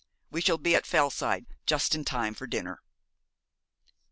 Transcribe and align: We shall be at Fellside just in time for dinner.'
We 0.31 0.41
shall 0.41 0.57
be 0.57 0.73
at 0.73 0.87
Fellside 0.87 1.45
just 1.67 1.93
in 1.93 2.03
time 2.05 2.33
for 2.33 2.47
dinner.' 2.47 2.81